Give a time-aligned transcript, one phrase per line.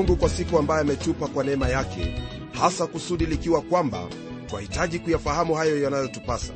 [0.00, 2.22] mungu kwa siku ambayo ametupa kwa neema yake
[2.52, 4.08] hasa kusudi likiwa kwamba
[4.46, 6.52] twahitaji kuyafahamu hayo yanayotupasa.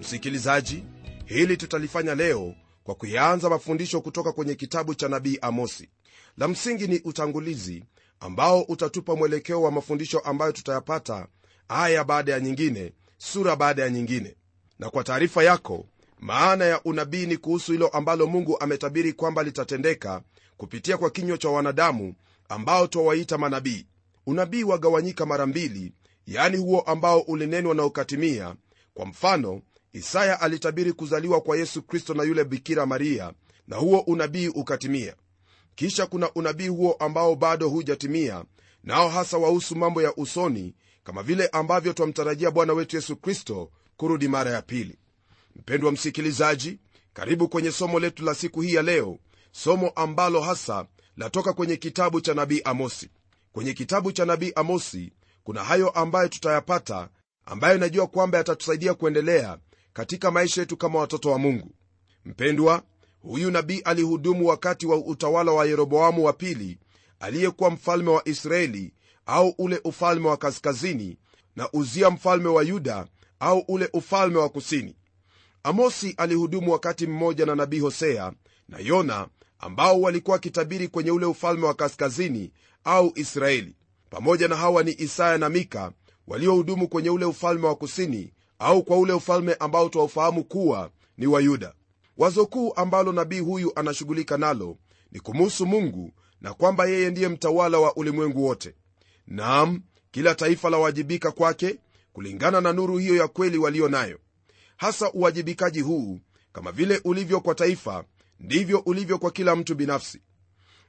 [0.00, 0.84] Msikilizaji
[1.24, 5.88] hili tutalifanya leo kwa kuyaanza mafundisho kutoka kwenye kitabu cha nabii amosi.
[6.38, 7.84] La msingi ni utangulizi
[8.20, 11.26] ambao utatupa mwelekeo wa mafundisho ambayo tutayapata
[11.68, 14.36] aya baada ya nyingine sura baada ya nyingine.
[14.78, 15.86] Na kwa taarifa yako
[16.20, 20.22] maana ya unabii ni kuhusu hilo ambalo mungu ametabiri kwamba litatendeka
[20.56, 22.14] kupitia kwa kinywa cha wanadamu
[22.48, 23.86] ambao twawaita manabii.
[24.26, 25.92] Unabii wagawanyika mara mbili
[26.26, 28.54] yaani huo ambao ulinenwa na ukatimia.
[28.94, 33.32] Kwa mfano isaya alitabiri kuzaliwa kwa yesu kristo na yule bikira maria
[33.68, 35.14] na huo unabii ukatimia.
[35.74, 38.44] Kisha kuna unabii huo ambao bado hujatimia
[38.84, 44.28] nao hasa wahusu mambo ya usoni kama vile ambavyo twamtarajia bwana wetu yesu kristo kurudi
[44.28, 44.98] mara ya pili.
[45.56, 46.78] Mpendwa msikilizaji
[47.12, 49.18] karibu kwenye somo letu la siku hii ya leo
[49.52, 50.86] somo ambalo hasa
[51.16, 53.10] latoka kwenye kitabu cha nabii amosi.
[53.52, 55.12] Kwenye kitabu cha nabii amosi
[55.44, 57.08] kuna hayo ambayo tutayapata
[57.46, 59.58] ambayo najua kwamba yatatusaidia kuendelea
[59.92, 61.70] katika maisha yetu kama watoto wa mungu.
[62.24, 62.82] Mpendwa
[63.22, 66.78] huyu nabii alihudumu wakati wa utawala wa yeroboamu wa pili
[67.20, 68.92] aliyekuwa mfalme wa israeli
[69.26, 71.18] au ule ufalme wa kaskazini
[71.56, 73.06] na uzia mfalme wa yuda
[73.40, 74.96] au ule ufalme wa kusini.
[75.62, 78.32] Amosi alihudumu wakati mmoja na nabii hosea
[78.68, 82.52] na yona ambao walikuwa wakitabiri kwenye ule ufalme wa kaskazini
[82.84, 83.74] au israeli.
[84.10, 85.92] Pamoja na hawa ni isaya na mika
[86.26, 91.40] waliohudumu kwenye ule ufalme wa kusini au kwa ule ufalme ambao twaufahamu kuwa ni wa
[91.40, 91.74] yuda.
[92.16, 94.76] Wazo kuu ambalo nabii huyu anashughulika nalo
[95.12, 98.74] ni kumuhusu mungu na kwamba yeye ndiye mtawala wa ulimwengu wote.
[99.26, 101.78] Nam kila taifa lawajibika kwake
[102.12, 104.18] kulingana na nuru hiyo ya kweli walio nayo
[104.76, 106.20] hasa uwajibikaji huu
[106.52, 108.04] kama vile ulivyo kwa taifa
[108.44, 110.20] ndivyo ulivyo kwa kila mtu binafsi.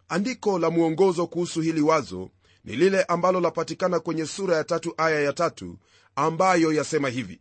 [0.10, 2.30] Andiko la mwongozo kuhusu hili wazo
[2.64, 5.78] ni lile ambalo lapatikana kwenye sura ya tatu aya ya tatu
[6.16, 7.40] ambayo yasema hivi.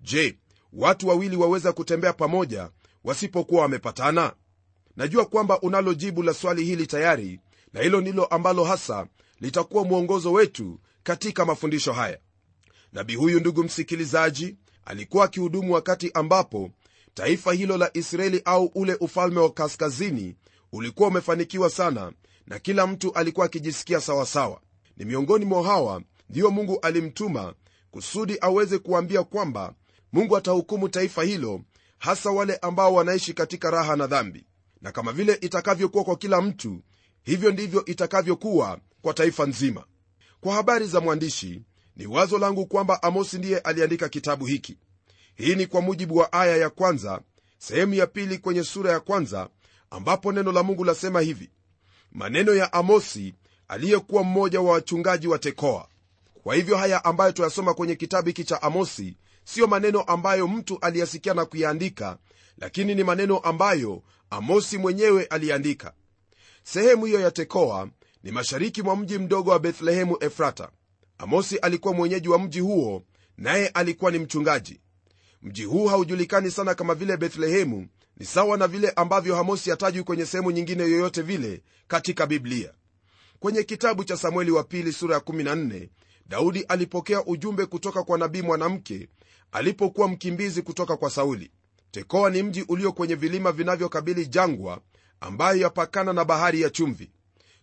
[0.00, 0.38] Je
[0.72, 2.70] watu wawili waweza kutembea pamoja
[3.04, 4.32] wasipokuwa wamepatana?
[4.96, 7.40] Najua kwamba unalo jibu la swali hili tayari
[7.72, 9.06] na hilo ndilo ambalo hasa
[9.40, 12.18] litakuwa mwongozo wetu katika mafundisho haya.
[12.92, 16.70] Nabii huyu ndugu msikilizaji alikuwa akihudumu wakati ambapo
[17.16, 20.36] taifa hilo la israeli au ule ufalme wa kaskazini
[20.72, 22.12] ulikuwa umefanikiwa sana
[22.46, 24.60] na kila mtu alikuwa akijisikia sawasawa.
[24.96, 27.54] Ni miongoni mwa hawa ndiyo mungu alimtuma
[27.90, 29.74] kusudi aweze kuambia kwamba
[30.12, 31.60] mungu atahukumu taifa hilo
[31.98, 34.46] hasa wale ambao wanaishi katika raha na dhambi.
[34.82, 36.82] Na kama vile itakavyokuwa kwa kila mtu
[37.22, 39.84] hivyo ndivyo itakavyokuwa kwa taifa nzima.
[40.40, 41.62] Kwa habari za mwandishi
[41.96, 44.78] ni wazo langu kwamba amosi ndiye aliandika kitabu hiki
[45.36, 47.20] hii ni kwa mujibu wa aya ya kwanza
[47.58, 49.48] sehemu ya pili kwenye sura ya kwanza
[49.90, 51.50] ambapo neno la mungu lasema hivi.
[52.12, 53.34] Maneno ya amosi
[53.68, 55.88] aliyekuwa mmoja wa wachungaji wa tekoa.
[56.42, 61.34] Kwa hivyo haya ambayo tuyasoma kwenye kitabu hiki cha amosi siyo maneno ambayo mtu aliyasikia
[61.34, 62.18] na kuyaandika
[62.58, 65.92] lakini ni maneno ambayo amosi mwenyewe aliandika.
[66.64, 67.88] Sehemu hiyo ya tekoa
[68.22, 70.68] ni mashariki mwa mji mdogo wa bethlehemu efrata.
[71.18, 73.02] Amosi alikuwa mwenyeji wa mji huo
[73.38, 74.80] naye alikuwa ni mchungaji
[75.42, 77.88] mji huu haujulikani sana kama vile bethlehemu.
[78.16, 82.72] Ni sawa na vile ambavyo hamosi hatajwi kwenye sehemu nyingine yoyote vile katika biblia.
[83.40, 85.88] Kwenye kitabu cha samueli wa pili sura ya 14
[86.28, 89.08] daudi alipokea ujumbe kutoka kwa nabii mwanamke
[89.52, 91.50] alipokuwa mkimbizi kutoka kwa sauli.
[91.90, 94.80] Tekoa ni mji ulio kwenye vilima vinavyokabili jangwa
[95.20, 97.10] ambayo yapakana na bahari ya chumvi.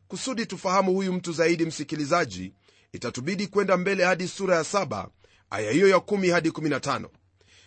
[0.07, 2.53] Kusudi tufahamu huyu mtu zaidi msikilizaji
[2.93, 5.07] itatubidi kwenda mbele hadi sura ya 7
[5.49, 7.07] aya hiyo ya 1 hadi 15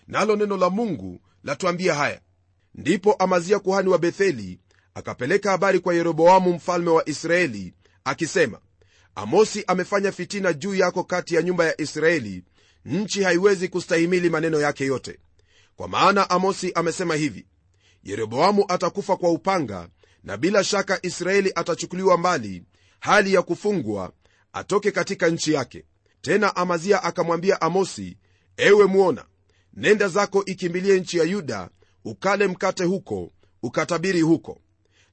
[0.09, 2.21] nalo neno la mungu latuambia haya.
[2.75, 4.61] Ndipo amazia kuhani wa betheli
[4.95, 7.75] akapeleka habari kwa yeroboamu mfalme wa israeli
[8.05, 8.61] akisema
[9.15, 12.45] amosi amefanya fitina juu yako kati ya nyumba ya israeli.
[12.85, 15.19] Nchi haiwezi kustahimili maneno yake yote.
[15.77, 17.47] Kwa maana amosi amesema hivi
[18.05, 19.89] yeroboamu atakufa kwa upanga
[20.25, 22.63] na bila shaka israeli atachukuliwa mbali
[23.01, 24.13] hali ya kufungwa
[24.53, 25.85] atoke katika nchi yake
[26.21, 28.17] tena amazia akamwambia amosi
[28.57, 29.25] ewe mwona
[29.77, 31.71] nenda zako ikimbilie nchi ya yuda
[32.05, 33.33] ukale mkate huko
[33.63, 34.61] ukatabiri huko.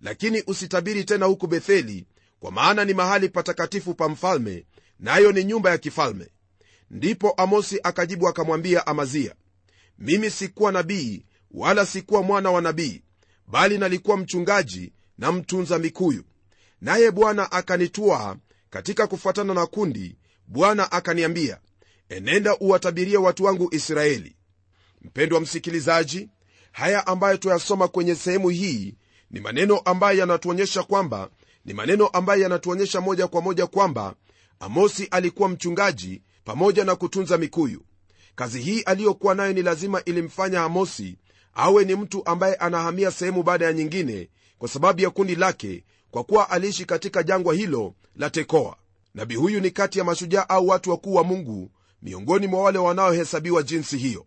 [0.01, 2.07] Lakini usitabiri tena huku betheli
[2.39, 4.65] kwa maana ni mahali patakatifu pa mfalme
[5.00, 6.27] nayo na ni nyumba ya kifalme.
[6.92, 9.36] Ndipo amosi akajibu akamwambia amazia
[10.00, 13.01] mimi sikuwa nabii wala sikuwa mwana wa nabii
[13.48, 16.24] bali nalikuwa mchungaji na mtunza mikuyu.
[16.81, 18.36] Naye bwana akanitwaa
[18.69, 20.18] katika kufuatana na kundi
[20.48, 21.59] bwana akaniambia
[22.09, 24.36] enenda uwatabirie watu wangu israeli
[25.04, 26.30] mpendwa msikilizaji
[26.72, 28.96] haya ambayo tuyasoma kwenye sehemu hii
[29.32, 31.30] ni maneno ambayo yanatuonyesha kwamba
[31.66, 34.16] ni maneno ambayo yanatuonyesha moja kwa moja kwamba
[34.60, 37.82] amosi alikuwa mchungaji pamoja na kutunza mikuyu.
[38.36, 41.18] Kazi hii aliyokuwa nayo ni lazima ilimfanya amosi
[41.54, 46.24] awe ni mtu ambaye anahamia sehemu baada ya nyingine kwa sababu ya kundi lake kwa
[46.24, 48.76] kuwa aliishi katika jangwa hilo la tekoa.
[49.16, 51.72] Nabii huyu ni kati ya mashujaa au watu wakuu wa mungu
[52.02, 54.26] miongoni mwa wale wanaohesabiwa jinsi hiyo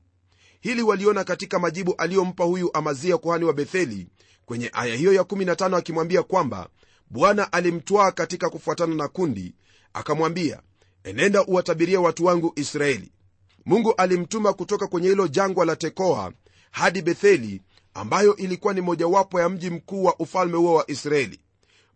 [0.60, 4.06] hili waliona katika majibu aliyompa huyu amazia kuhani wa betheli
[4.46, 6.68] kwenye aya hiyo ya 15 akimwambia kwamba
[7.10, 9.54] bwana alimtwaa katika kufuatana na kundi
[9.92, 10.60] akamwambia
[11.04, 13.12] enenda uwatabirie watu wangu israeli.
[13.64, 16.32] Mungu alimtuma kutoka kwenye hilo jangwa la tekoa
[16.70, 17.62] hadi betheli
[17.94, 21.40] ambayo ilikuwa ni mojawapo ya mji mkuu wa ufalme huo wa israeli.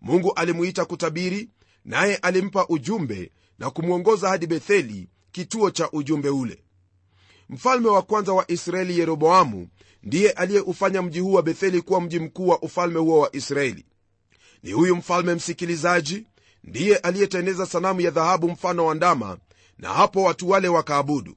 [0.01, 1.51] Mungu alimuita kutabiri
[1.85, 6.63] naye alimpa ujumbe na kumwongoza hadi betheli kituo cha ujumbe ule
[7.51, 9.69] mfalme wa kwanza wa israeli yeroboamu
[10.03, 13.85] ndiye aliyeufanya mji huu wa betheli kuwa mji mkuu wa ufalme huo wa israeli.
[14.63, 16.27] Ni huyu mfalme msikilizaji
[16.65, 19.39] ndiye aliyetendeza sanamu ya dhahabu mfano wa ndama
[19.79, 21.37] na hapo watu wale wakaabudu.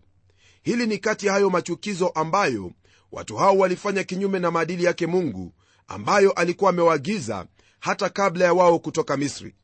[0.63, 2.71] Hili ni kati ya hayo machukizo ambayo
[3.11, 5.53] watu hao walifanya kinyume na maadili yake mungu
[5.87, 7.45] ambayo alikuwa amewaagiza
[7.79, 9.55] hata kabla ya wao kutoka misri.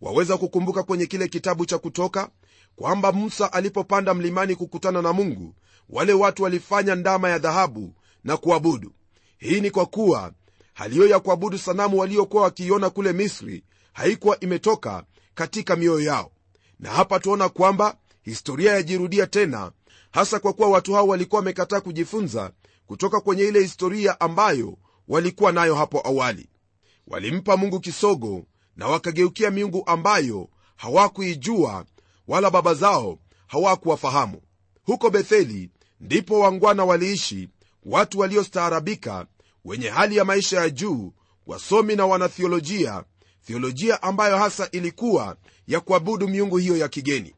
[0.00, 2.28] Waweza kukumbuka kwenye kile kitabu cha kutoka
[2.76, 5.54] kwamba musa alipopanda mlimani kukutana na mungu
[5.90, 7.94] wale watu walifanya ndama ya dhahabu
[8.24, 8.92] na kuabudu.
[9.38, 10.32] Hii ni kwa kuwa
[10.74, 15.04] hali hiyo ya kuabudu sanamu waliokuwa wakiiona kule misri haikuwa imetoka
[15.34, 16.30] katika mioyo yao.
[16.80, 19.72] Na hapa tuona kwamba historia yajirudia tena
[20.10, 22.50] hasa kwa kuwa watu hao walikuwa wamekataa kujifunza
[22.86, 24.78] kutoka kwenye ile historia ambayo
[25.08, 26.48] walikuwa nayo hapo awali.
[27.06, 28.44] Walimpa mungu kisogo
[28.76, 31.84] na wakageukia miungu ambayo hawakuijua
[32.28, 34.40] wala baba zao hawakuwafahamu.
[34.82, 37.48] Huko betheli ndipo wangwana waliishi
[37.84, 39.26] watu waliostaarabika
[39.64, 41.12] wenye hali ya maisha ya juu
[41.46, 43.04] wasomi na wanathiolojia
[43.46, 45.36] thiolojia ambayo hasa ilikuwa
[45.66, 47.34] ya kuabudu miungu hiyo ya kigeni.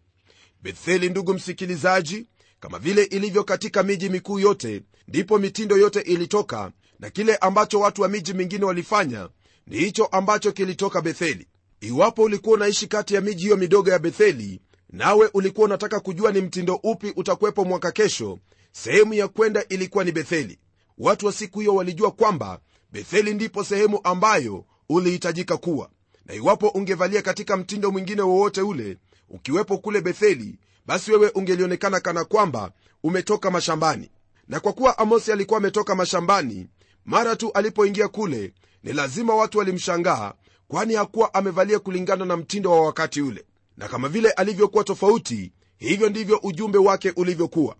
[0.62, 2.26] Betheli ndugu msikilizaji
[2.61, 8.02] kama vile ilivyo katika miji mikuu yote ndipo mitindo yote ilitoka na kile ambacho watu
[8.02, 9.29] wa miji mingine walifanya
[9.67, 11.47] ni hicho ambacho kilitoka betheli.
[11.81, 14.61] Iwapo ulikuwa unaishi kati ya miji hiyo midogo ya betheli
[14.91, 18.38] nawe ulikuwa unataka kujua ni mtindo upi utakuwepo mwaka kesho.
[18.73, 20.59] Sehemu ya kwenda ilikuwa ni betheli.
[20.99, 22.61] Watu wa siku hiyo walijua kwamba
[22.93, 25.91] betheli ndipo sehemu ambayo ulihitajika kuwa.
[26.27, 28.99] Na iwapo ungevalia katika mtindo mwingine wowote ule
[29.29, 32.73] ukiwepo kule betheli basi wewe ungelionekana kana kwamba
[33.03, 34.11] umetoka mashambani.
[34.49, 36.67] Na kwa kuwa amosi alikuwa ametoka mashambani
[37.05, 38.53] mara tu alipoingia kule
[38.83, 40.35] ni lazima watu walimshangaa
[40.69, 43.44] kwani hakuwa amevalia kulingana na mtindo wa wakati ule
[43.76, 47.76] na kama vile alivyokuwa tofauti hivyo ndivyo ujumbe wake ulivyokuwa.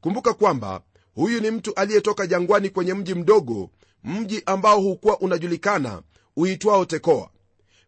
[0.00, 0.80] Kumbuka kwamba
[1.14, 3.70] huyu ni mtu aliyetoka jangwani kwenye mji mdogo
[4.04, 6.02] mji ambao hukuwa unajulikana
[6.36, 7.30] uitwao tekoa.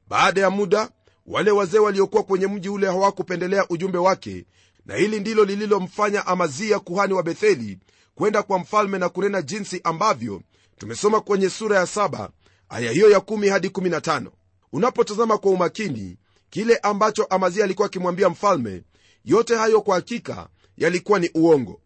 [0.08, 0.90] Baada ya muda
[1.26, 4.44] wale wazee waliokuwa kwenye mji ule hawakupendelea ujumbe wake
[4.86, 7.78] na hili ndilo lililomfanya amazia kuhani wa betheli
[8.14, 10.42] kwenda kwa mfalme na kunena jinsi ambavyo
[10.78, 12.30] tumesoma kwenye sura ya saba
[12.68, 14.26] aya hiyo ya 1 hadi 15
[14.72, 16.16] unapotazama kwa umakini
[16.52, 18.82] kile ambacho amazia alikuwa akimwambia mfalme
[19.24, 21.80] yote hayo kwa hakika yalikuwa ni uongo.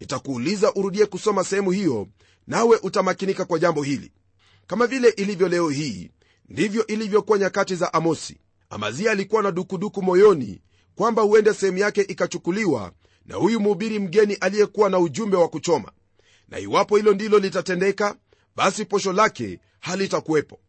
[0.00, 2.08] Nitakuuliza urudie kusoma sehemu hiyo
[2.46, 4.12] nawe utamakinika kwa jambo hili.
[4.66, 6.10] Kama vile ilivyo leo hii
[6.48, 8.36] ndivyo ilivyokuwa nyakati za amosi.
[8.70, 10.60] Amazia alikuwa na dukuduku moyoni
[10.94, 12.92] kwamba huenda sehemu yake ikachukuliwa
[13.26, 15.92] na huyu mhubiri mgeni aliyekuwa na ujumbe wa kuchoma.
[16.48, 18.16] Na iwapo hilo ndilo litatendeka
[18.56, 20.60] basi posho lake halitakuwepo.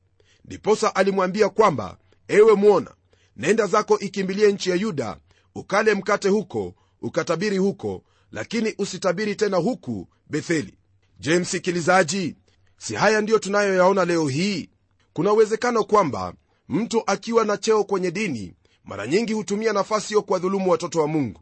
[0.45, 2.91] Ndiposa alimwambia kwamba ewe mwona
[3.37, 5.17] nenda zako ikimbilie nchi ya yuda
[5.55, 10.77] ukale mkate huko ukatabiri huko lakini usitabiri tena huku betheli.
[11.19, 12.35] Je msikilizaji
[12.77, 14.69] si haya ndiyo tunayoyaona leo hii?
[15.13, 16.33] Kuna uwezekano kwamba
[16.69, 18.53] mtu akiwa na cheo kwenye dini
[18.83, 21.41] mara nyingi hutumia nafasi hiyo kuwadhulumu watoto wa mungu.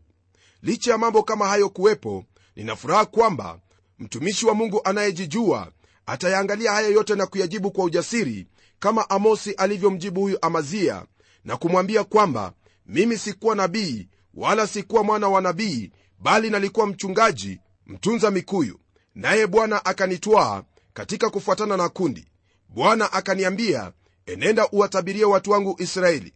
[0.61, 2.25] Licha ya mambo kama hayo kuwepo
[2.55, 3.59] ninafuraha kwamba
[3.99, 5.71] mtumishi wa mungu anayejijua
[6.05, 8.47] atayaangalia haya yote na kuyajibu kwa ujasiri
[8.79, 11.05] kama amosi alivyomjibu huyu amazia
[11.45, 12.53] na kumwambia kwamba
[12.85, 18.79] mimi sikuwa nabii wala sikuwa mwana wa nabii bali nalikuwa mchungaji mtunza mikuyu.
[19.15, 22.27] Naye bwana akanitwaa katika kufuatana na kundi.
[22.69, 23.91] Bwana akaniambia
[24.25, 26.33] enenda uwatabirie watu wangu israeli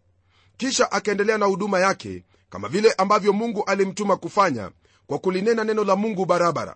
[0.57, 4.71] kisha akaendelea na huduma yake kama vile ambavyo mungu alimtuma kufanya
[5.07, 6.75] kwa kulinena neno la mungu barabara.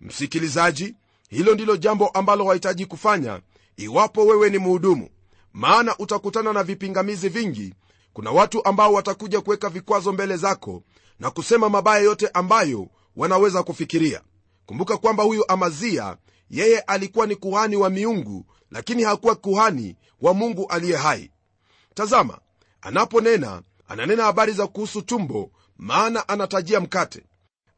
[0.00, 0.94] Msikilizaji
[1.28, 3.40] hilo ndilo jambo ambalo wahitaji kufanya
[3.76, 5.08] iwapo wewe ni mhudumu
[5.56, 7.74] maana utakutana na vipingamizi vingi.
[8.12, 10.82] Kuna watu ambao watakuja kuweka vikwazo mbele zako
[11.20, 14.22] na kusema mabaya yote ambayo wanaweza kufikiria.
[14.66, 16.16] Kumbuka kwamba huyu amazia
[16.50, 21.30] yeye alikuwa ni kuhani wa miungu lakini hakuwa kuhani wa mungu aliye hai.
[21.94, 22.38] Tazama
[22.80, 27.22] anaponena ananena habari za kuhusu tumbo maana anatajia mkate.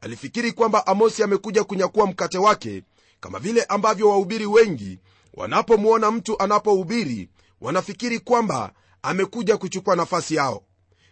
[0.01, 2.83] Alifikiri kwamba amosi amekuja kunyakua mkate wake
[3.21, 4.99] kama vile ambavyo wahubiri wengi
[5.35, 7.29] wanapomwona mtu anapohubiri
[7.61, 8.73] wanafikiri kwamba
[9.03, 10.63] amekuja kuchukua nafasi yao.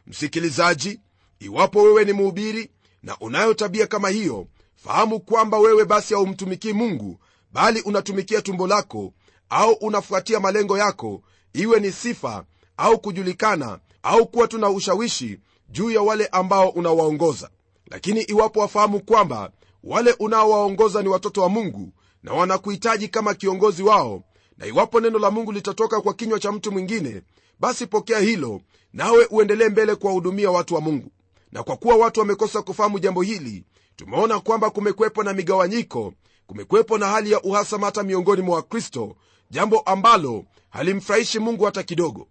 [0.06, 1.00] Msikilizaji
[1.40, 2.70] iwapo wewe ni mhubiri
[3.02, 7.18] na unayo tabia kama hiyo fahamu kwamba wewe basi haumtumikii mungu
[7.52, 9.12] bali unatumikia tumbo lako
[9.48, 11.22] au unafuatia malengo yako
[11.52, 12.44] iwe ni sifa
[12.76, 17.50] au kujulikana au kuwa tuna ushawishi juu ya wale ambao unawaongoza.
[17.90, 19.50] Lakini iwapo wafahamu kwamba
[19.84, 24.22] wale unaowaongoza ni watoto wa mungu na wanakuhitaji kama kiongozi wao
[24.58, 27.22] na iwapo neno la mungu litatoka kwa kinywa cha mtu mwingine
[27.60, 28.60] basi pokea hilo
[28.92, 31.10] nawe uendelee mbele kuwahudumia watu wa mungu.
[31.52, 33.64] Na kwa kuwa watu wamekosa kufahamu jambo hili
[33.96, 36.12] tumeona kwamba kumekwepo na migawanyiko
[36.46, 39.16] kumekwepo na hali ya uhasama hata miongoni mwa wakristo
[39.50, 42.28] jambo ambalo halimfurahishi mungu hata kidogo.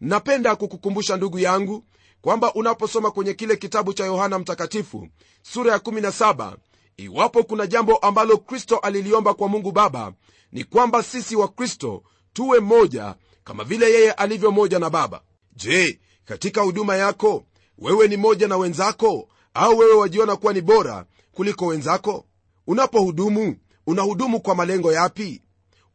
[0.00, 1.84] Napenda kukukumbusha ndugu yangu
[2.20, 5.08] kwamba unaposoma kwenye kile kitabu cha yohana mtakatifu
[5.42, 6.56] sura ya 17
[6.96, 10.12] iwapo kuna jambo ambalo kristo aliliomba kwa mungu baba
[10.52, 15.22] ni kwamba sisi wa kristo tuwe moja kama vile yeye alivyo moja na baba.
[15.56, 17.44] Je katika huduma yako
[17.78, 22.26] wewe ni moja na wenzako au wewe wajiona kuwa ni bora kuliko wenzako?
[22.66, 23.56] Unapohudumu
[23.86, 25.42] unahudumu kwa malengo yapi?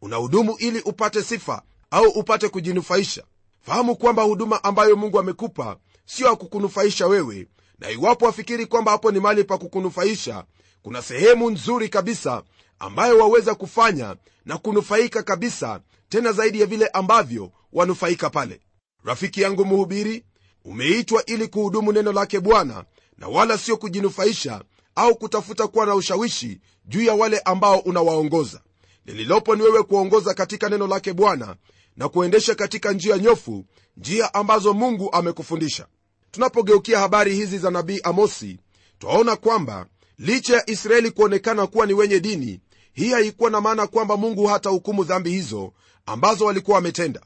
[0.01, 1.61] Unahudumu ili upate sifa
[1.91, 3.23] au upate kujinufaisha?
[3.61, 7.47] Fahamu kwamba huduma ambayo mungu amekupa sio ya kukunufaisha wewe
[7.79, 10.43] na iwapo wafikiri kwamba hapo ni mali pa kukunufaisha
[10.81, 12.43] kuna sehemu nzuri kabisa
[12.79, 14.15] ambayo waweza kufanya
[14.45, 18.61] na kunufaika kabisa tena zaidi ya vile ambavyo wanufaika pale.
[19.03, 20.25] Rafiki yangu mhubiri
[20.65, 22.85] umeitwa ili kuhudumu neno lake bwana
[23.17, 24.61] na wala sio kujinufaisha
[24.95, 28.61] au kutafuta kuwa na ushawishi juu ya wale ambao unawaongoza.
[29.05, 31.55] Lililopo ni wewe kuongoza katika neno lake bwana
[31.97, 33.65] na kuendesha katika njia nyofu
[33.97, 35.87] njia ambazo mungu amekufundisha.
[36.31, 38.59] Tunapogeukia habari hizi za nabii amosi
[38.99, 39.85] twaona kwamba
[40.19, 42.59] licha ya israeli kuonekana kuwa ni wenye dini
[42.97, 45.73] hii haikuwa na maana kwamba mungu hata hukumu dhambi hizo
[46.05, 47.21] ambazo walikuwa wametenda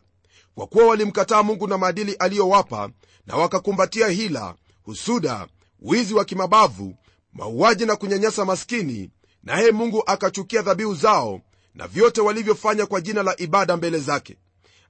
[0.56, 2.90] kwa kuwa walimkataa mungu na maadili aliyowapa
[3.28, 5.48] na wakakumbatia hila husuda
[5.82, 6.96] wizi wa kimabavu
[7.34, 9.10] mauaji na kunyanyasa maskini
[9.44, 11.42] naye mungu akachukia dhabihu zao
[11.76, 14.38] na vyote walivyofanya kwa jina la ibada mbele zake.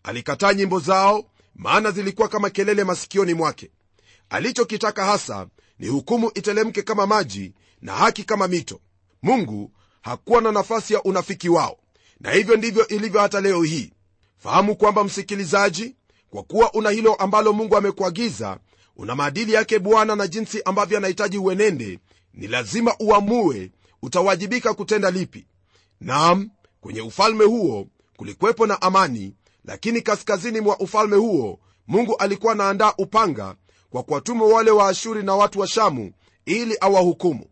[0.03, 3.71] Alikataa nyimbo zao maana zilikuwa kama kelele masikioni mwake.
[4.29, 5.47] Alichokitaka hasa
[5.79, 8.79] ni hukumu itelemke kama maji na haki kama mito.
[9.21, 9.71] Mungu
[10.01, 11.77] hakuwa na nafasi ya unafiki wao.
[12.20, 13.93] Na hivyo ndivyo ilivyo hata leo hii.
[14.38, 15.96] Fahamu kwamba msikilizaji
[16.29, 18.58] kwa kuwa una hilo ambalo mungu amekuagiza
[18.96, 22.00] una maadili yake bwana na jinsi ambavyo anahitaji uenende
[22.34, 25.48] ni lazima uamue utawajibika kutenda lipi.
[26.01, 26.50] Nam
[26.81, 29.34] kwenye ufalme huo kulikuwepo na amani
[29.65, 33.55] lakini kaskazini mwa ufalme huo mungu alikuwa anaandaa upanga
[33.89, 36.12] kwa kuwatuma wale wa ashuri na watu wa shamu
[36.46, 37.46] ili awahukumu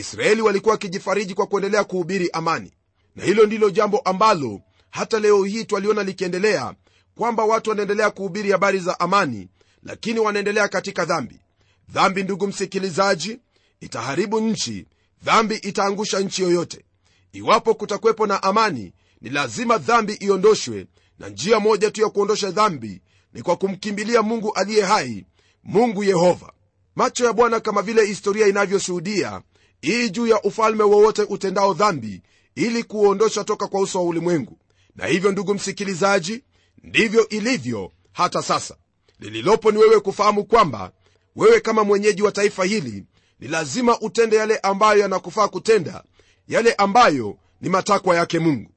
[0.00, 2.72] israeli walikuwa wakijifariji kwa kuendelea kuhubiri amani.
[3.16, 6.74] Na hilo ndilo jambo ambalo hata leo hii twaliona likiendelea
[7.14, 9.48] kwamba watu wanaendelea kuhubiri habari za amani
[9.82, 11.40] lakini wanaendelea katika dhambi.
[11.88, 13.38] Dhambi ndugu msikilizaji
[13.80, 14.86] itaharibu nchi.
[15.22, 16.84] Dhambi itaangusha nchi yoyote.
[17.32, 20.86] Iwapo kutakuwepo na amani ni lazima dhambi iondoshwe
[21.18, 25.26] na njia moja tu ya kuondosha dhambi ni kwa kumkimbilia mungu aliye hai
[25.64, 26.52] mungu yehova.
[26.96, 29.42] Macho ya bwana kama vile historia inavyoshuhudia
[29.84, 32.22] ii juu ya ufalme wowote utendao dhambi
[32.54, 34.58] ili kuuondosha toka kwa uso wa ulimwengu.
[34.96, 36.44] Na hivyo ndugu msikilizaji
[36.82, 38.76] ndivyo ilivyo hata sasa.
[39.20, 40.92] Lililopo ni wewe kufahamu kwamba
[41.36, 43.04] wewe kama mwenyeji wa taifa hili
[43.40, 46.04] ni lazima utende yale ambayo yanakufaa kutenda
[46.48, 48.70] yale ambayo ni matakwa yake mungu.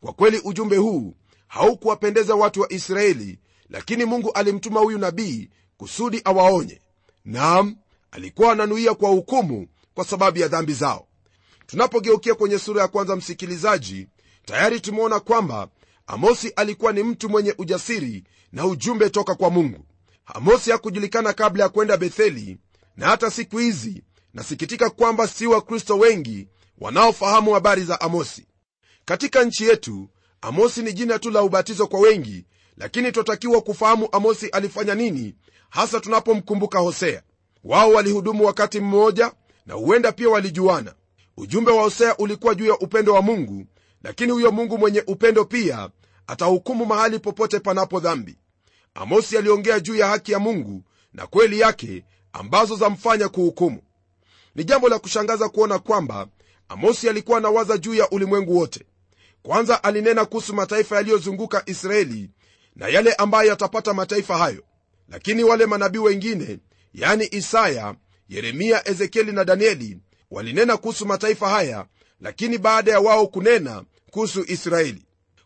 [0.00, 1.14] Kwa kweli ujumbe huu
[1.46, 3.38] haukuwapendeza watu wa israeli
[3.70, 6.80] lakini mungu alimtuma huyu nabii kusudi awaonye.
[7.24, 7.76] Nam
[8.10, 11.06] alikuwa ananuia kwa hukumu kwa sababu ya dhambi zao.
[11.66, 14.08] Tunapogeukia kwenye sura ya kwanza msikilizaji
[14.44, 15.68] tayari tumeona kwamba
[16.06, 19.84] amosi alikuwa ni mtu mwenye ujasiri na ujumbe toka kwa mungu.
[20.26, 22.58] Amosi hakujulikana kabla ya kwenda betheli
[22.96, 24.02] na hata siku hizi
[24.34, 26.48] nasikitika kwamba si wakristo wengi
[26.78, 28.46] wanaofahamu habari za amosi.
[29.04, 30.08] Katika nchi yetu
[30.40, 32.44] amosi ni jina tu la ubatizo kwa wengi
[32.76, 35.34] lakini twatakiwa kufahamu amosi alifanya nini
[35.70, 37.22] hasa tunapomkumbuka hosea.
[37.64, 39.32] Wao walihudumu wakati mmoja
[39.66, 40.94] na huenda pia walijuana.
[41.36, 43.66] Ujumbe wa hosea ulikuwa juu ya upendo wa mungu
[44.06, 45.90] lakini huyo mungu mwenye upendo pia
[46.26, 48.36] atahukumu mahali popote panapo dhambi.
[48.94, 50.82] Amosi aliongea juu ya haki ya mungu
[51.12, 53.82] na kweli yake ambazo zamfanya kuhukumu.
[54.54, 56.26] Ni jambo la kushangaza kuona kwamba
[56.68, 58.84] amosi alikuwa anawaza juu ya ulimwengu wote.
[59.42, 62.30] Kwanza alinena kuhusu mataifa yaliyozunguka israeli
[62.76, 64.62] na yale ambayo yatapata mataifa hayo.
[65.08, 66.58] Lakini wale manabii wengine
[66.94, 67.94] yani isaya
[68.28, 69.98] yeremia ezekieli na danieli
[70.30, 71.86] walinena kuhusu mataifa haya
[72.20, 75.02] lakini baada ya wao kunena kuhusu israeli.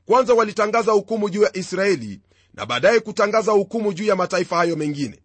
[0.07, 2.21] Kwanza walitangaza hukumu juu ya israeli
[2.55, 5.21] na baadaye kutangaza hukumu juu ya mataifa hayo mengine.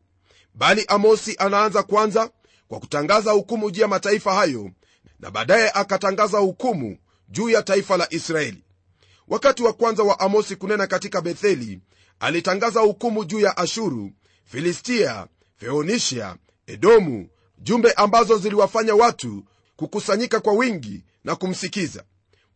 [0.54, 2.30] Bali amosi anaanza kwanza
[2.68, 4.72] kwa kutangaza hukumu juu ya mataifa hayo
[5.20, 6.98] na baadaye akatangaza hukumu
[7.30, 8.64] juu ya taifa la israeli.
[9.28, 11.80] Wakati wa kwanza wa amosi kunena katika betheli
[12.20, 14.12] alitangaza hukumu juu ya ashuru
[14.46, 16.36] filistia feonisia
[16.68, 19.44] edomu jumbe ambazo ziliwafanya watu
[19.76, 22.04] kukusanyika kwa wingi na kumsikiza.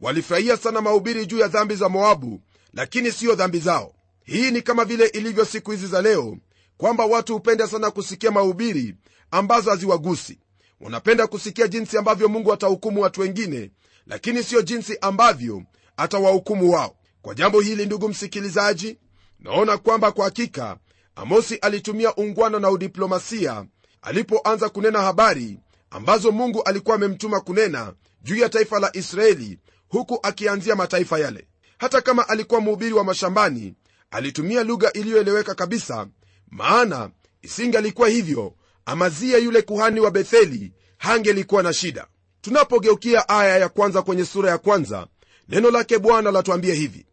[0.01, 2.41] Walifurahia sana mahubiri juu ya dhambi za moabu
[2.73, 3.93] lakini siyo dhambi zao.
[4.23, 6.37] Hii ni kama vile ilivyo siku hizi za leo
[6.77, 8.95] kwamba watu hupenda sana kusikia mahubiri
[9.31, 10.39] ambazo haziwagusi.
[10.81, 13.71] Wanapenda kusikia jinsi ambavyo mungu atahukumu watu wengine
[14.07, 15.63] lakini siyo jinsi ambavyo
[15.97, 16.95] atawahukumu wao.
[17.21, 18.97] Kwa jambo hili ndugu msikilizaji
[19.39, 20.77] naona kwamba kwa hakika
[21.15, 23.65] amosi alitumia ungwana na udiplomasia
[24.01, 30.75] alipoanza kunena habari ambazo mungu alikuwa amemtuma kunena juu ya taifa la israeli huku akianzia
[30.75, 31.47] mataifa yale.
[31.77, 33.73] Hata kama alikuwa mhubiri wa mashambani
[34.11, 36.07] alitumia lugha iliyoeleweka kabisa
[36.51, 37.09] maana
[37.41, 38.53] isingalikuwa hivyo
[38.85, 42.07] amazia yule kuhani wa betheli hangelikuwa na shida.
[42.41, 45.07] Tunapogeukia aya ya kwanza kwenye sura ya kwanza
[45.49, 47.05] neno lake bwana latuambia hivi.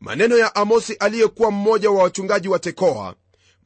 [0.00, 3.14] Maneno ya amosi aliyekuwa mmoja wa wachungaji wa tekoa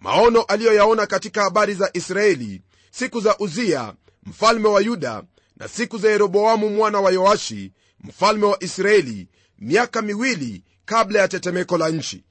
[0.02, 3.94] maono aliyoyaona katika habari za israeli siku za uzia
[4.26, 5.22] mfalme wa yuda
[5.56, 11.78] na siku za yeroboamu mwana wa yoashi mfalme wa israeli miaka miwili kabla ya tetemeko
[11.78, 12.24] la nchi.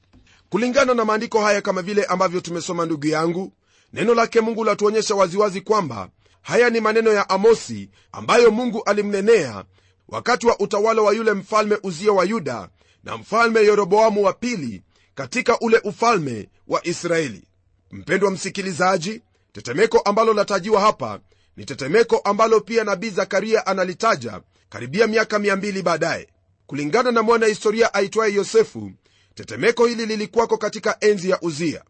[0.50, 3.54] Kulingana na maandiko haya kama vile ambavyo tumesoma ndugu yangu
[3.94, 6.10] neno lake mungu latuonyesha waziwazi kwamba
[6.42, 9.64] haya ni maneno ya amosi ambayo mungu alimnenea
[10.10, 12.70] wakati wa utawala wa yule mfalme uzia wa yuda
[13.04, 14.84] na mfalme yeroboamu wa pili
[15.16, 17.44] katika ule ufalme wa israeli
[17.92, 21.20] mpendwa msikilizaji tetemeko ambalo latajiwa hapa
[21.58, 26.28] ni tetemeko ambalo pia nabii zakaria analitaja karibia miaka 200 baadaye.
[26.68, 28.92] Kulingana na mwana historia aitwaye yosefu
[29.36, 31.84] tetemeko hili lilikuwako katika enzi ya uzia.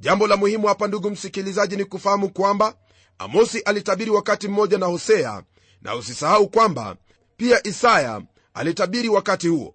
[0.00, 2.74] Jambo la muhimu hapa ndugu msikilizaji ni kufahamu kwamba
[3.18, 5.42] amosi alitabiri wakati mmoja na hosea
[5.82, 6.96] na usisahau kwamba
[7.36, 8.22] pia isaya
[8.54, 9.74] alitabiri wakati huo.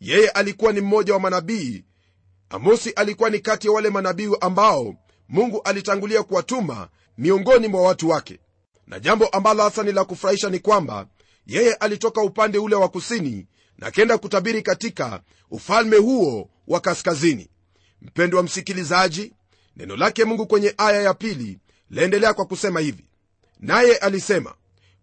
[0.00, 1.84] Yeye alikuwa ni mmoja wa manabii
[2.50, 4.94] amosi alikuwa ni kati ya wale manabii ambao
[5.28, 8.38] mungu alitangulia kuwatuma miongoni mwa watu wake.
[8.86, 11.06] Na jambo ambalo hasa ni la kufurahisha ni kwamba
[11.46, 13.46] yeye alitoka upande ule wa kusini
[13.78, 17.48] na kenda kutabiri katika ufalme huo wa kaskazini.
[18.02, 19.32] Mpendwa msikilizaji
[19.76, 21.58] neno lake mungu kwenye aya ya pili
[21.90, 23.04] laendelea kwa kusema hivi.
[23.60, 24.54] Naye alisema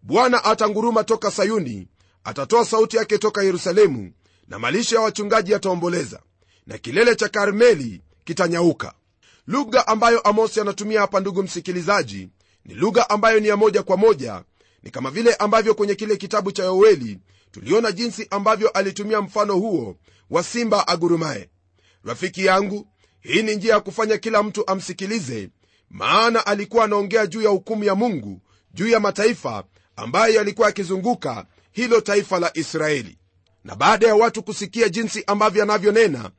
[0.02, 1.88] bwana atanguruma toka sayuni
[2.24, 4.12] atatoa sauti yake toka yerusalemu
[4.48, 6.20] na malisho ya wachungaji yataomboleza
[6.66, 8.94] na kilele cha karmeli kitanyauka.
[9.46, 12.28] Lugha ambayo amosi anatumia hapa ndugu msikilizaji
[12.64, 14.42] ni lugha ambayo ni ya moja kwa moja.
[14.82, 17.18] Ni kama vile ambavyo kwenye kile kitabu cha yoeli
[17.50, 19.96] tuliona jinsi ambavyo alitumia mfano huo
[20.30, 21.48] wa simba agurumaye.
[22.04, 22.86] Rafiki yangu
[23.20, 25.48] hii ni njia ya kufanya kila mtu amsikilize
[25.90, 28.40] maana alikuwa anaongea juu ya hukumu ya mungu
[28.74, 29.64] juu ya mataifa
[29.96, 33.18] ambayo yalikuwa yakizunguka hilo taifa la israeli.
[33.64, 36.30] Na baada ya watu kusikia jinsi ambavyo anavyonena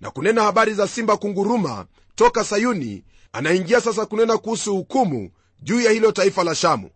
[0.00, 5.30] na kunena habari za simba kunguruma toka sayuni anaingia sasa kunena kuhusu hukumu
[5.62, 6.90] juu ya hilo taifa la shamu.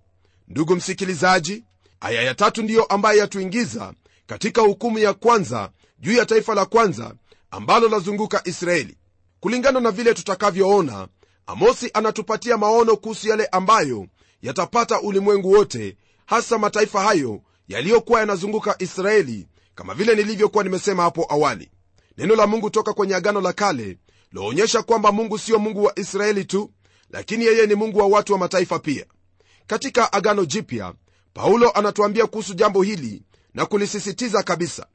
[0.48, 1.64] Ndugu msikilizaji
[2.00, 3.92] aya ya tatu ndiyo ambaye yatuingiza
[4.26, 7.14] katika hukumu ya kwanza juu ya taifa la kwanza
[7.50, 8.96] ambalo lazunguka israeli.
[9.40, 11.08] Kulingana na vile tutakavyoona
[11.46, 14.06] amosi anatupatia maono kuhusu yale ambayo
[14.42, 21.70] yatapata ulimwengu wote hasa mataifa hayo yaliyokuwa yanazunguka israeli kama vile nilivyokuwa nimesema hapo awali
[22.18, 23.98] neno la mungu toka kwenye agano la kale
[24.32, 26.70] laonyesha kwamba mungu sio mungu wa israeli tu
[27.10, 29.06] lakini yeye ni mungu wa watu wa mataifa pia.
[29.66, 30.94] Katika agano jipya
[31.34, 33.22] paulo anatuambia kuhusu jambo hili
[33.54, 34.86] na kulisisitiza kabisa.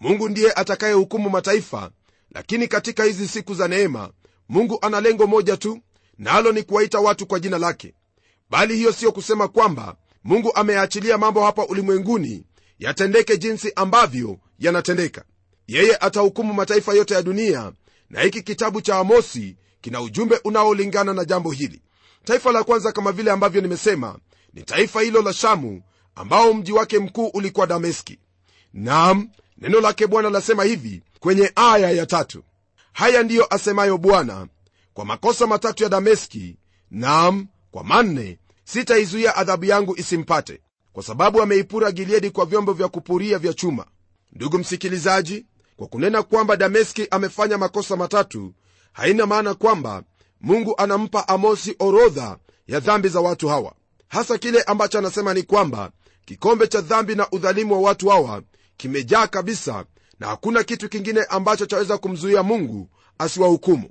[0.00, 1.90] Mungu ndiye atakayehukumu mataifa
[2.30, 4.10] lakini katika hizi siku za neema
[4.48, 5.80] mungu ana lengo moja tu
[6.18, 7.94] nalo na ni kuwaita watu kwa jina lake.
[8.50, 12.46] Bali hiyo siyo kusema kwamba mungu ameyaachilia mambo hapa ulimwenguni
[12.78, 15.24] yatendeke jinsi ambavyo yanatendeka
[15.66, 17.72] yeye atahukumu mataifa yote ya dunia
[18.10, 21.82] na hiki kitabu cha amosi kina ujumbe unaolingana na jambo hili.
[22.24, 24.18] Taifa la kwanza kama vile ambavyo nimesema
[24.54, 25.82] ni taifa hilo la shamu
[26.14, 28.18] ambao mji wake mkuu ulikuwa dameski.
[28.74, 32.42] Nam neno lake bwana lasema hivi kwenye aya ya tatu.
[32.92, 34.46] Haya ndiyo asemayo bwana
[34.94, 36.56] kwa makosa matatu ya dameski
[36.90, 40.60] nam kwa manne sitaizuia adhabu yangu isimpate
[40.92, 43.86] kwa sababu ameipura gileadi kwa vyombo vya kupuria vya chuma.
[44.32, 45.46] Ndugu msikilizaji
[45.76, 48.54] kwa kunena kwamba dameski amefanya makosa matatu
[48.92, 50.02] haina maana kwamba
[50.40, 53.74] mungu anampa amosi orodha ya dhambi za watu hawa.
[54.08, 55.90] Hasa kile ambacho anasema ni kwamba
[56.24, 58.42] kikombe cha dhambi na udhalimu wa watu hawa
[58.76, 59.84] kimejaa kabisa
[60.20, 63.90] na hakuna kitu kingine ambacho chaweza kumzuia mungu asiwahukumu.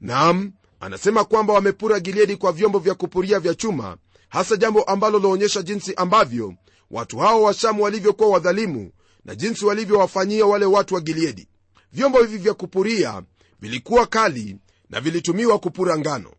[0.00, 3.96] Nam anasema kwamba wamepura gileadi kwa vyombo vya kupuria vya chuma
[4.28, 6.54] hasa jambo ambalo laonyesha jinsi ambavyo
[6.90, 8.90] watu hao washamu walivyokuwa wadhalimu
[9.24, 11.48] na jinsi walivyowafanyia wale watu wa gileadi.
[11.92, 13.22] Vyombo hivi vya kupuria
[13.60, 14.56] vilikuwa kali
[14.90, 16.32] na vilitumiwa kupura ngano.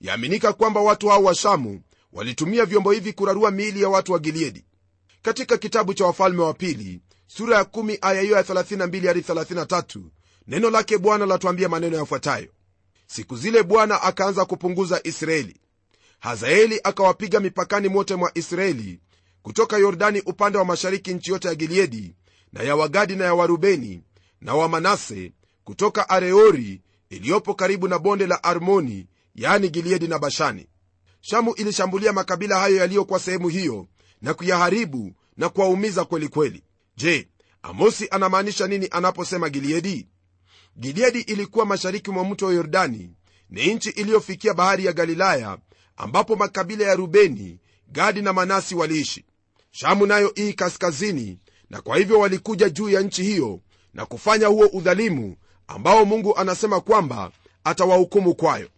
[0.00, 1.80] Yaaminika kwamba watu hao washamu
[2.12, 4.64] walitumia vyombo hivi kurarua miili ya watu wa gileadi.
[5.22, 10.00] Katika kitabu cha wafalme wa pili sura ya 1 aya hiyo ya 32 hadi 33
[10.46, 12.48] neno lake bwana latuambia maneno yafuatayo.
[13.06, 15.56] Siku zile bwana akaanza kupunguza israeli.
[16.20, 19.00] Hazaeli akawapiga mipakani mote mwa israeli
[19.42, 22.14] kutoka yordani upande wa mashariki nchi yote ya gileadi
[22.52, 24.02] na ya wagadi na ya warubeni
[24.40, 25.32] na wamanase
[25.64, 30.66] kutoka areori iliyopo karibu na bonde la armoni yani gileadi na bashani.
[31.20, 33.86] Shamu ilishambulia makabila hayo yaliyokuwa sehemu hiyo
[34.22, 36.62] na kuyaharibu na kuwaumiza kwelikweli
[36.96, 37.28] je
[37.62, 40.08] amosi anamaanisha nini anaposema gileadi?
[40.78, 43.10] Gileadi ilikuwa mashariki mwa mto wa yordani
[43.50, 45.58] ni nchi iliyofikia bahari ya galilaya
[45.96, 49.24] ambapo makabila ya rubeni gadi na manasi waliishi.
[49.70, 51.38] Shamu nayo ii kaskazini
[51.70, 53.60] na kwa hivyo walikuja juu ya nchi hiyo
[53.94, 57.30] na kufanya huo udhalimu ambao mungu anasema kwamba
[57.64, 58.68] atawahukumu kwayo.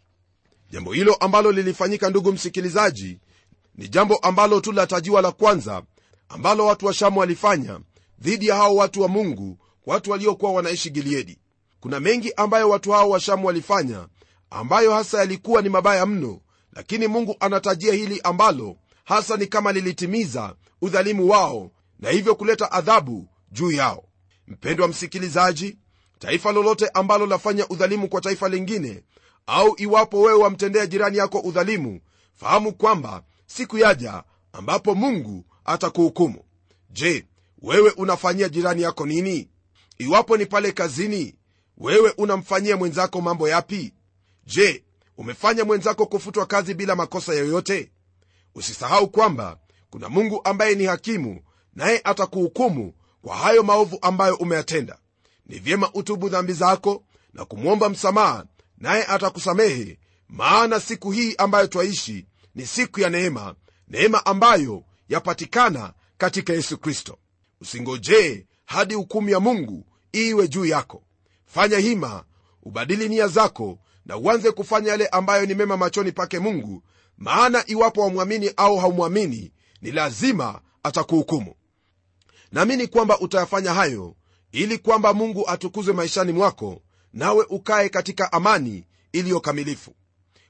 [0.70, 3.18] Jambo hilo ambalo lilifanyika ndugu msikilizaji
[3.74, 5.82] ni jambo ambalo tu latajiwa la kwanza
[6.28, 7.80] ambalo watu wa shamu walifanya
[8.20, 11.38] dhidi ya hao watu wa mungu watu waliokuwa wanaishi giliedi
[11.80, 14.08] kuna mengi ambayo watu hao wa shamu walifanya
[14.50, 16.40] ambayo hasa yalikuwa ni mabaya mno
[16.72, 23.28] lakini mungu anatajia hili ambalo hasa ni kama lilitimiza udhalimu wao na hivyo kuleta adhabu
[23.52, 24.04] juu yao.
[24.46, 25.78] Mpendwa msikilizaji
[26.18, 29.02] taifa lolote ambalo lafanya udhalimu kwa taifa lingine
[29.46, 32.00] au iwapo wewe wamtendea jirani yako udhalimu
[32.34, 36.44] fahamu kwamba siku yaja ambapo mungu atakuhukumu.
[36.90, 37.26] Je
[37.62, 39.48] wewe unafanyia jirani yako nini?
[39.98, 41.34] Iwapo ni pale kazini
[41.78, 43.94] wewe unamfanyia mwenzako mambo yapi?
[44.46, 44.84] Je
[45.16, 47.90] umefanya mwenzako kufutwa kazi bila makosa yoyote?
[48.54, 49.58] Usisahau kwamba
[49.90, 51.40] kuna mungu ambaye ni hakimu
[51.78, 54.98] naye atakuhukumu kwa hayo maovu ambayo umeyatenda.
[55.46, 58.44] Ni vyema utubu dhambi zako na kumwomba msamaha
[58.78, 59.98] naye atakusamehe.
[60.28, 63.54] Maana siku hii ambayo twaishi ni siku ya neema
[63.88, 67.18] neema ambayo yapatikana katika yesu kristo.
[67.60, 71.02] Usingojee hadi hukumu ya mungu iwe juu yako.
[71.46, 72.24] Fanya hima
[72.62, 76.82] ubadili nia zako na uanze kufanya yale ambayo ni mema machoni pake mungu
[77.18, 81.54] maana iwapo wamwamini au haumwamini ni lazima atakuhukumu
[82.52, 84.16] naamini kwamba utayafanya hayo
[84.52, 86.82] ili kwamba mungu atukuzwe maishani mwako
[87.12, 89.94] nawe ukaye katika amani iliyokamilifu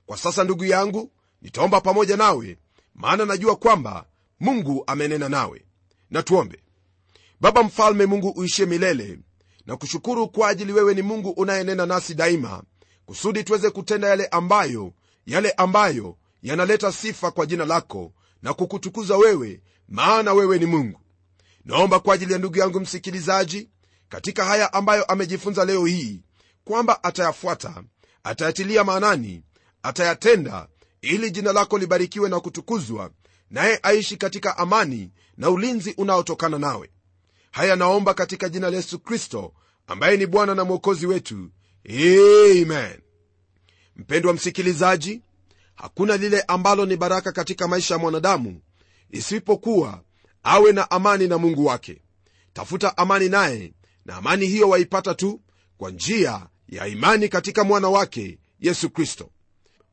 [0.06, 2.58] kwa sasa ndugu yangu nitaomba pamoja nawe
[2.94, 4.06] maana najua kwamba
[4.40, 5.64] mungu amenena nawe.
[6.10, 6.58] Na tuombe.
[7.40, 9.18] Baba mfalme mungu uishie milele
[9.66, 12.62] na kushukuru kwa ajili wewe ni mungu unayenena nasi daima
[13.06, 14.92] kusudi tuweze kutenda yale ambayo
[15.26, 21.00] yale ambayo yanaleta sifa kwa jina lako na kukutukuza wewe maana wewe ni mungu
[21.68, 23.68] naomba kwa ajili ya ndugu yangu msikilizaji
[24.08, 26.20] katika haya ambayo amejifunza leo hii
[26.64, 27.82] kwamba atayafuata
[28.24, 29.42] atayatilia maanani
[29.82, 30.68] atayatenda
[31.02, 33.10] ili jina lako libarikiwe na kutukuzwa
[33.50, 36.90] naye aishi katika amani na ulinzi unaotokana nawe.
[37.50, 39.52] Haya naomba katika jina la yesu kristo
[39.86, 41.50] ambaye ni bwana na mwokozi wetu.
[41.90, 43.00] Amen.
[43.96, 45.22] Mpendwa msikilizaji
[45.74, 48.60] hakuna lile ambalo ni baraka katika maisha ya mwanadamu
[49.10, 50.02] isipokuwa
[50.50, 52.02] awe na amani na mungu wake.
[52.52, 53.72] Tafuta amani naye
[54.04, 55.40] na amani hiyo waipata tu
[55.78, 59.30] kwa njia ya imani katika mwana wake yesu kristo.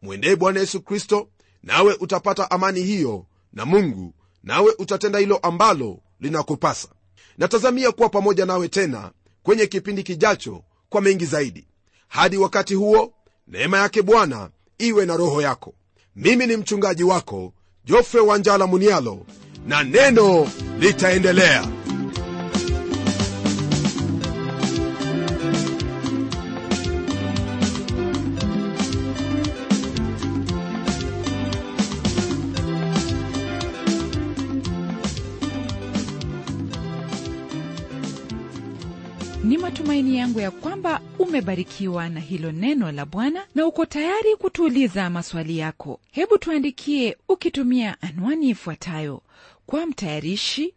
[0.02, 1.30] Mwendee bwana yesu kristo
[1.64, 4.14] nawe utapata amani hiyo na mungu
[4.44, 6.88] nawe utatenda hilo ambalo linakupasa.
[7.38, 9.12] Natazamia kuwa pamoja nawe tena
[9.44, 11.68] kwenye kipindi kijacho kwa mengi zaidi.
[12.08, 13.14] Hadi wakati huo
[13.48, 15.74] neema yake bwana iwe na roho yako.
[16.16, 17.54] Mimi ni mchungaji wako
[17.86, 19.26] jofre wanjala munialo
[19.68, 20.48] na neno
[20.80, 21.64] litaendelea.
[39.44, 45.10] Ni matumaini yangu ya kwamba umebarikiwa na hilo neno la bwana na uko tayari kutuuliza
[45.10, 46.00] maswali yako.
[46.12, 49.22] Hebu tuandikie ukitumia anwani ifuatayo
[49.66, 50.74] kwa mtayarishi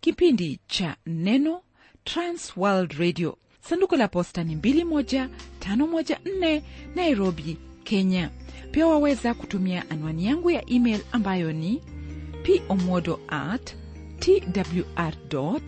[0.00, 1.60] kipindi cha neno
[2.04, 3.38] transworld radio.
[3.60, 6.62] Sanduku la posta ni 21514
[6.94, 8.30] nairobi kenya.
[8.70, 11.82] Pia waweza kutumia anwani yangu ya email ambayo ni
[12.66, 13.74] pomodo at
[14.20, 15.60] twr co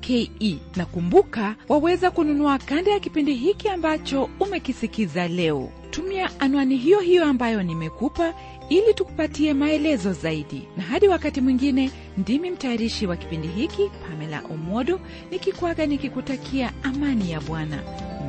[0.00, 0.30] ke
[0.76, 5.72] na kumbuka waweza kununua kanda ya kipindi hiki ambacho umekisikiza leo.
[5.90, 8.34] Tumia anwani hiyo hiyo ambayo nimekupa
[8.68, 10.62] ili tukupatie maelezo zaidi.
[10.76, 15.00] Na hadi wakati mwingine ndimi mtayarishi wa kipindi hiki pamela omodo
[15.30, 17.82] nikikwaga nikikutakia amani ya bwana.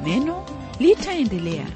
[0.03, 0.45] Neno
[0.79, 1.67] litaendelea